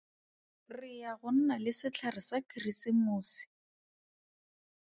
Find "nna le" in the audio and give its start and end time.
1.35-1.71